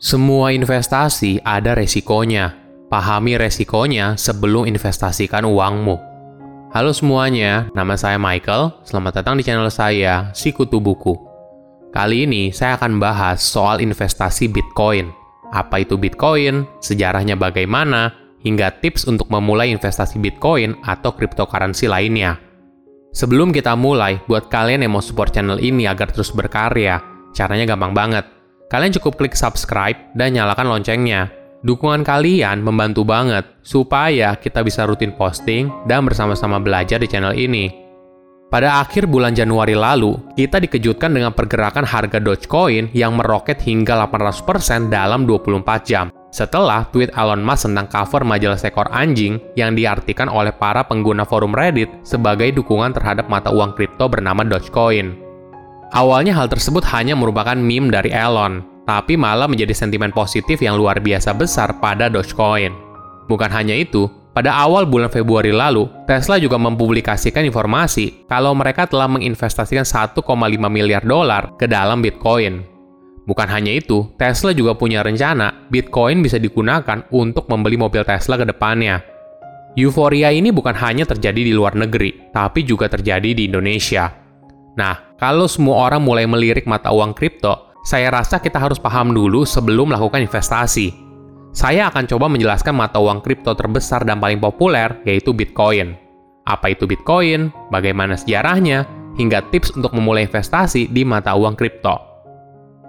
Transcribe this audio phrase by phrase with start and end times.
[0.00, 2.56] Semua investasi ada resikonya.
[2.88, 6.00] Pahami resikonya sebelum investasikan uangmu.
[6.72, 8.80] Halo semuanya, nama saya Michael.
[8.80, 11.20] Selamat datang di channel saya, Sikutu Buku.
[11.92, 15.12] Kali ini saya akan bahas soal investasi Bitcoin.
[15.52, 22.40] Apa itu Bitcoin, sejarahnya bagaimana, hingga tips untuk memulai investasi Bitcoin atau cryptocurrency lainnya.
[23.12, 27.04] Sebelum kita mulai, buat kalian yang mau support channel ini agar terus berkarya,
[27.36, 28.39] caranya gampang banget
[28.70, 31.26] Kalian cukup klik subscribe dan nyalakan loncengnya.
[31.66, 37.66] Dukungan kalian membantu banget supaya kita bisa rutin posting dan bersama-sama belajar di channel ini.
[38.46, 44.90] Pada akhir bulan Januari lalu, kita dikejutkan dengan pergerakan harga Dogecoin yang meroket hingga 800%
[44.90, 46.10] dalam 24 jam.
[46.30, 51.50] Setelah tweet Elon Musk tentang cover majalah sekor anjing yang diartikan oleh para pengguna forum
[51.54, 55.29] Reddit sebagai dukungan terhadap mata uang kripto bernama Dogecoin.
[55.90, 61.02] Awalnya hal tersebut hanya merupakan meme dari Elon, tapi malah menjadi sentimen positif yang luar
[61.02, 62.70] biasa besar pada Dogecoin.
[63.26, 69.10] Bukan hanya itu, pada awal bulan Februari lalu, Tesla juga mempublikasikan informasi kalau mereka telah
[69.10, 70.22] menginvestasikan 1,5
[70.70, 72.62] miliar dolar ke dalam Bitcoin.
[73.26, 78.46] Bukan hanya itu, Tesla juga punya rencana Bitcoin bisa digunakan untuk membeli mobil Tesla ke
[78.46, 79.02] depannya.
[79.74, 84.19] Euforia ini bukan hanya terjadi di luar negeri, tapi juga terjadi di Indonesia.
[84.78, 89.48] Nah, kalau semua orang mulai melirik mata uang kripto, saya rasa kita harus paham dulu
[89.48, 90.92] sebelum melakukan investasi.
[91.50, 95.98] Saya akan coba menjelaskan mata uang kripto terbesar dan paling populer, yaitu Bitcoin.
[96.46, 98.86] Apa itu Bitcoin, bagaimana sejarahnya,
[99.18, 101.98] hingga tips untuk memulai investasi di mata uang kripto.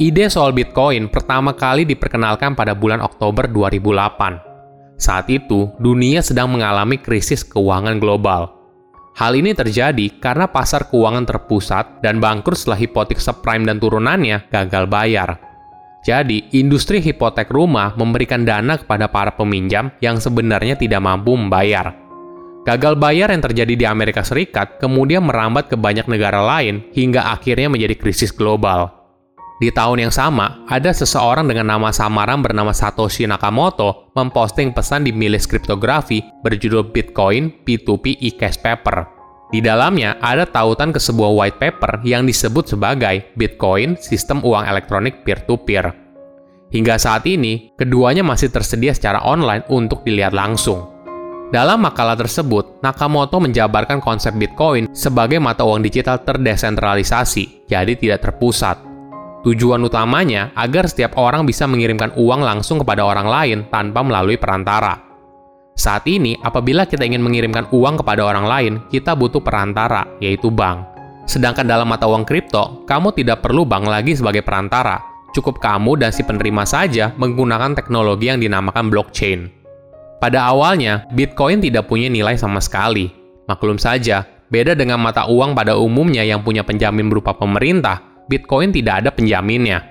[0.00, 5.00] Ide soal Bitcoin pertama kali diperkenalkan pada bulan Oktober 2008.
[5.00, 8.59] Saat itu, dunia sedang mengalami krisis keuangan global.
[9.20, 14.88] Hal ini terjadi karena pasar keuangan terpusat dan bangkrut setelah hipotek subprime dan turunannya gagal
[14.88, 15.36] bayar.
[16.00, 21.92] Jadi, industri hipotek rumah memberikan dana kepada para peminjam yang sebenarnya tidak mampu membayar.
[22.64, 27.68] Gagal bayar yang terjadi di Amerika Serikat kemudian merambat ke banyak negara lain hingga akhirnya
[27.68, 28.99] menjadi krisis global.
[29.60, 35.12] Di tahun yang sama, ada seseorang dengan nama samaran bernama Satoshi Nakamoto memposting pesan di
[35.12, 39.04] milis kriptografi berjudul Bitcoin P2P e-cash paper.
[39.52, 45.28] Di dalamnya ada tautan ke sebuah white paper yang disebut sebagai Bitcoin Sistem Uang Elektronik
[45.28, 45.92] Peer-to-Peer.
[46.72, 50.88] Hingga saat ini, keduanya masih tersedia secara online untuk dilihat langsung.
[51.52, 58.89] Dalam makalah tersebut, Nakamoto menjabarkan konsep Bitcoin sebagai mata uang digital terdesentralisasi, jadi tidak terpusat.
[59.40, 65.00] Tujuan utamanya agar setiap orang bisa mengirimkan uang langsung kepada orang lain tanpa melalui perantara.
[65.72, 70.84] Saat ini, apabila kita ingin mengirimkan uang kepada orang lain, kita butuh perantara, yaitu bank.
[71.24, 75.00] Sedangkan dalam mata uang kripto, kamu tidak perlu bank lagi sebagai perantara.
[75.32, 79.48] Cukup kamu dan si penerima saja menggunakan teknologi yang dinamakan blockchain.
[80.20, 83.08] Pada awalnya, Bitcoin tidak punya nilai sama sekali.
[83.48, 89.02] Maklum saja, beda dengan mata uang pada umumnya yang punya penjamin berupa pemerintah, Bitcoin tidak
[89.02, 89.82] ada penjaminnya.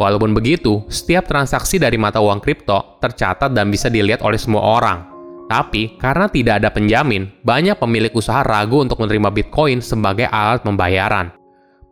[0.00, 5.04] Walaupun begitu, setiap transaksi dari mata uang kripto tercatat dan bisa dilihat oleh semua orang.
[5.44, 11.36] Tapi, karena tidak ada penjamin, banyak pemilik usaha ragu untuk menerima Bitcoin sebagai alat pembayaran.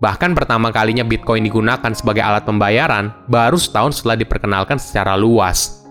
[0.01, 5.85] Bahkan pertama kalinya Bitcoin digunakan sebagai alat pembayaran baru setahun setelah diperkenalkan secara luas.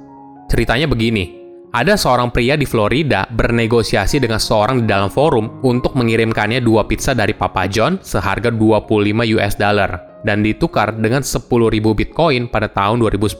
[0.49, 1.40] Ceritanya begini,
[1.71, 7.15] ada seorang pria di Florida bernegosiasi dengan seorang di dalam forum untuk mengirimkannya dua pizza
[7.15, 8.91] dari Papa John seharga 25
[9.39, 11.47] US dollar dan ditukar dengan 10.000
[11.79, 13.39] Bitcoin pada tahun 2010.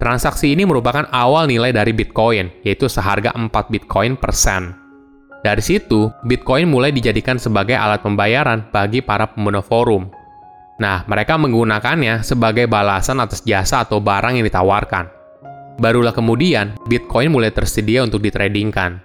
[0.00, 4.72] Transaksi ini merupakan awal nilai dari Bitcoin, yaitu seharga 4 Bitcoin per sen.
[5.44, 10.08] Dari situ, Bitcoin mulai dijadikan sebagai alat pembayaran bagi para pengguna forum.
[10.80, 15.19] Nah, mereka menggunakannya sebagai balasan atas jasa atau barang yang ditawarkan.
[15.80, 19.00] Barulah kemudian, Bitcoin mulai tersedia untuk ditradingkan.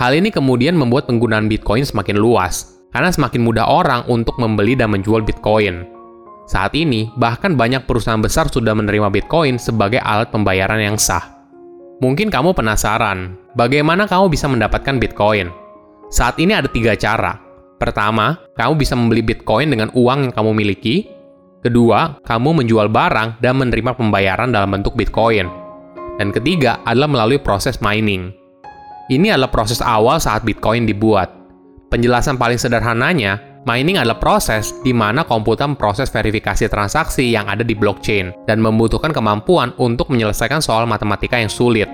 [0.00, 4.96] Hal ini kemudian membuat penggunaan Bitcoin semakin luas, karena semakin mudah orang untuk membeli dan
[4.96, 5.84] menjual Bitcoin.
[6.48, 11.44] Saat ini, bahkan banyak perusahaan besar sudah menerima Bitcoin sebagai alat pembayaran yang sah.
[12.00, 15.52] Mungkin kamu penasaran, bagaimana kamu bisa mendapatkan Bitcoin?
[16.08, 17.36] Saat ini ada tiga cara.
[17.76, 21.12] Pertama, kamu bisa membeli Bitcoin dengan uang yang kamu miliki.
[21.60, 25.59] Kedua, kamu menjual barang dan menerima pembayaran dalam bentuk Bitcoin.
[26.20, 28.28] Dan ketiga adalah melalui proses mining.
[29.08, 31.32] Ini adalah proses awal saat Bitcoin dibuat.
[31.88, 37.72] Penjelasan paling sederhananya, mining adalah proses di mana komputer memproses verifikasi transaksi yang ada di
[37.72, 41.88] blockchain dan membutuhkan kemampuan untuk menyelesaikan soal matematika yang sulit.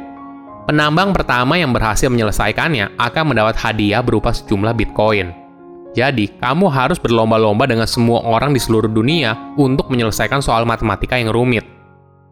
[0.67, 5.31] Penambang pertama yang berhasil menyelesaikannya akan mendapat hadiah berupa sejumlah Bitcoin.
[5.95, 11.31] Jadi, kamu harus berlomba-lomba dengan semua orang di seluruh dunia untuk menyelesaikan soal matematika yang
[11.31, 11.76] rumit.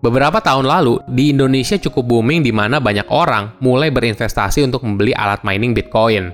[0.05, 5.17] Beberapa tahun lalu, di Indonesia cukup booming di mana banyak orang mulai berinvestasi untuk membeli
[5.17, 6.29] alat mining Bitcoin.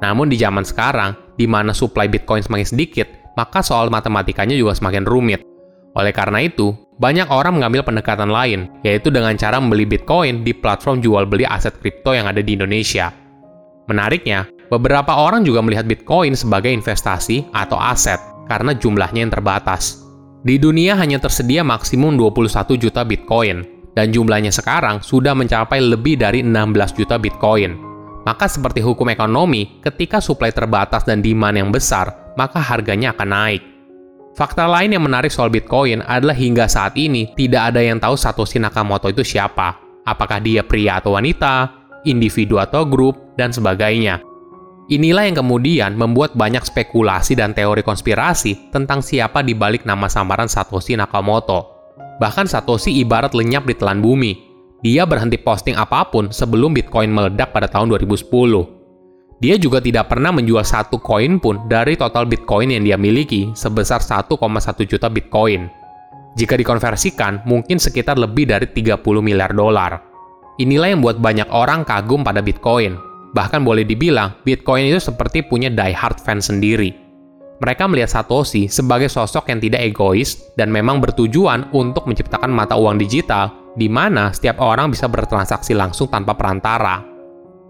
[0.00, 3.04] Namun di zaman sekarang, di mana supply Bitcoin semakin sedikit,
[3.36, 5.44] maka soal matematikanya juga semakin rumit.
[6.00, 11.04] Oleh karena itu, banyak orang mengambil pendekatan lain, yaitu dengan cara membeli Bitcoin di platform
[11.04, 13.12] jual beli aset kripto yang ada di Indonesia.
[13.84, 18.16] Menariknya, beberapa orang juga melihat Bitcoin sebagai investasi atau aset
[18.48, 19.99] karena jumlahnya yang terbatas.
[20.40, 23.60] Di dunia hanya tersedia maksimum 21 juta Bitcoin,
[23.92, 27.76] dan jumlahnya sekarang sudah mencapai lebih dari 16 juta Bitcoin.
[28.24, 33.62] Maka seperti hukum ekonomi, ketika supply terbatas dan demand yang besar, maka harganya akan naik.
[34.32, 38.56] Fakta lain yang menarik soal Bitcoin adalah hingga saat ini tidak ada yang tahu Satoshi
[38.56, 39.76] Nakamoto itu siapa.
[40.08, 41.68] Apakah dia pria atau wanita,
[42.08, 44.29] individu atau grup, dan sebagainya.
[44.90, 50.50] Inilah yang kemudian membuat banyak spekulasi dan teori konspirasi tentang siapa di balik nama samaran
[50.50, 51.78] Satoshi Nakamoto.
[52.18, 54.50] Bahkan Satoshi ibarat lenyap di telan bumi.
[54.82, 58.26] Dia berhenti posting apa pun sebelum Bitcoin meledak pada tahun 2010.
[59.38, 64.02] Dia juga tidak pernah menjual satu koin pun dari total Bitcoin yang dia miliki sebesar
[64.02, 64.26] 1,1
[64.90, 65.70] juta Bitcoin.
[66.34, 70.02] Jika dikonversikan, mungkin sekitar lebih dari 30 miliar dolar.
[70.58, 75.70] Inilah yang membuat banyak orang kagum pada Bitcoin, Bahkan boleh dibilang, Bitcoin itu seperti punya
[75.70, 76.90] die-hard fans sendiri.
[77.60, 82.96] Mereka melihat Satoshi sebagai sosok yang tidak egois dan memang bertujuan untuk menciptakan mata uang
[82.96, 87.04] digital di mana setiap orang bisa bertransaksi langsung tanpa perantara.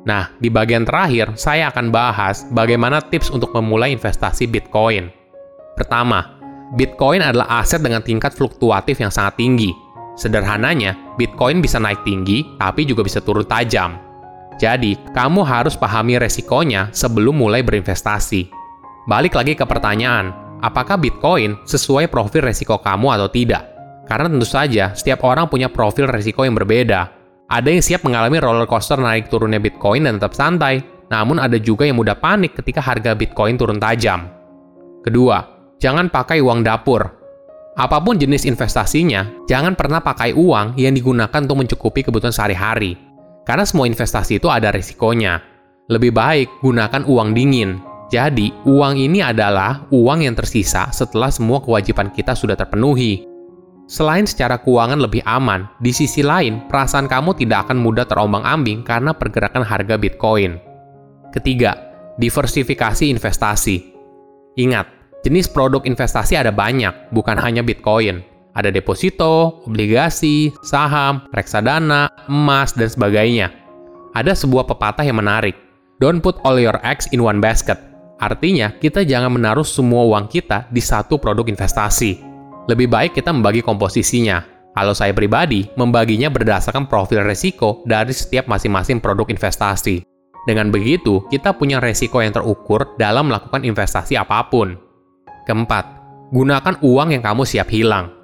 [0.06, 5.12] Nah, di bagian terakhir, saya akan bahas bagaimana tips untuk memulai investasi Bitcoin.
[5.76, 6.40] Pertama,
[6.78, 9.74] Bitcoin adalah aset dengan tingkat fluktuatif yang sangat tinggi.
[10.16, 14.09] Sederhananya, Bitcoin bisa naik tinggi, tapi juga bisa turun tajam.
[14.60, 18.52] Jadi, kamu harus pahami resikonya sebelum mulai berinvestasi.
[19.08, 23.64] Balik lagi ke pertanyaan, apakah Bitcoin sesuai profil resiko kamu atau tidak?
[24.04, 27.08] Karena tentu saja, setiap orang punya profil resiko yang berbeda.
[27.48, 31.88] Ada yang siap mengalami roller coaster naik turunnya Bitcoin dan tetap santai, namun ada juga
[31.88, 34.28] yang mudah panik ketika harga Bitcoin turun tajam.
[35.00, 35.40] Kedua,
[35.80, 37.00] jangan pakai uang dapur.
[37.80, 43.09] Apa pun jenis investasinya, jangan pernah pakai uang yang digunakan untuk mencukupi kebutuhan sehari-hari
[43.50, 45.42] karena semua investasi itu ada risikonya.
[45.90, 47.82] Lebih baik gunakan uang dingin.
[48.06, 53.26] Jadi, uang ini adalah uang yang tersisa setelah semua kewajiban kita sudah terpenuhi.
[53.90, 59.10] Selain secara keuangan lebih aman, di sisi lain, perasaan kamu tidak akan mudah terombang-ambing karena
[59.10, 60.54] pergerakan harga Bitcoin.
[61.34, 61.74] Ketiga,
[62.22, 63.76] diversifikasi investasi.
[64.62, 64.86] Ingat,
[65.26, 68.29] jenis produk investasi ada banyak, bukan hanya Bitcoin.
[68.54, 73.54] Ada deposito, obligasi, saham, reksadana, emas, dan sebagainya.
[74.10, 75.54] Ada sebuah pepatah yang menarik.
[76.02, 77.78] Don't put all your eggs in one basket.
[78.18, 82.20] Artinya, kita jangan menaruh semua uang kita di satu produk investasi.
[82.66, 84.44] Lebih baik kita membagi komposisinya.
[84.74, 90.02] Kalau saya pribadi, membaginya berdasarkan profil resiko dari setiap masing-masing produk investasi.
[90.46, 94.78] Dengan begitu, kita punya resiko yang terukur dalam melakukan investasi apa pun.
[95.44, 95.84] Keempat,
[96.32, 98.19] gunakan uang yang kamu siap hilang.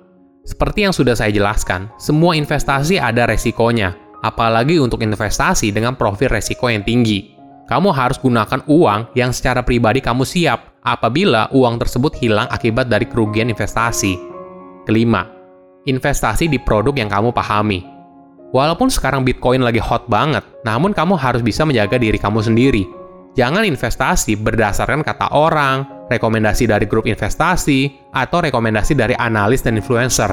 [0.46, 6.70] Seperti yang sudah saya jelaskan, semua investasi ada resikonya, apalagi untuk investasi dengan profil resiko
[6.70, 7.34] yang tinggi.
[7.66, 13.10] Kamu harus gunakan uang yang secara pribadi kamu siap apabila uang tersebut hilang akibat dari
[13.10, 14.14] kerugian investasi.
[14.87, 15.26] Kelima,
[15.82, 17.82] investasi di produk yang kamu pahami.
[18.54, 22.87] Walaupun sekarang Bitcoin lagi hot banget, namun kamu harus bisa menjaga diri kamu sendiri.
[23.35, 30.30] Jangan investasi berdasarkan kata orang, rekomendasi dari grup investasi, atau rekomendasi dari analis dan influencer.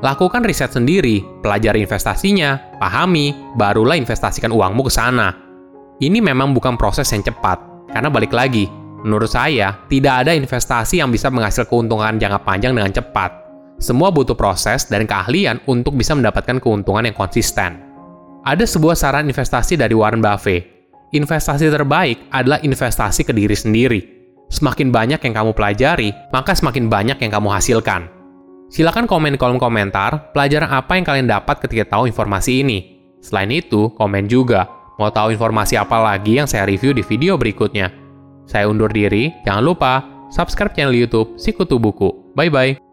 [0.00, 5.36] Lakukan riset sendiri, pelajari investasinya, pahami, barulah investasikan uangmu ke sana.
[6.00, 7.60] Ini memang bukan proses yang cepat,
[7.92, 8.64] karena balik lagi,
[9.04, 13.36] menurut saya, tidak ada investasi yang bisa menghasilkan keuntungan jangka panjang dengan cepat.
[13.76, 17.80] Semua butuh proses dan keahlian untuk bisa mendapatkan keuntungan yang konsisten.
[18.40, 20.64] Ada sebuah saran investasi dari Warren Buffett.
[21.12, 24.19] Investasi terbaik adalah investasi ke diri sendiri
[24.50, 28.10] semakin banyak yang kamu pelajari, maka semakin banyak yang kamu hasilkan.
[28.70, 32.78] Silakan komen di kolom komentar pelajaran apa yang kalian dapat ketika tahu informasi ini.
[33.18, 37.90] Selain itu, komen juga mau tahu informasi apa lagi yang saya review di video berikutnya.
[38.46, 39.92] Saya undur diri, jangan lupa
[40.30, 42.34] subscribe channel YouTube Sikutu Buku.
[42.34, 42.89] Bye bye.